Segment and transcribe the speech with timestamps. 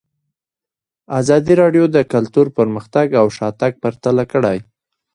[1.19, 4.57] ازادي راډیو د کلتور پرمختګ او شاتګ پرتله کړی.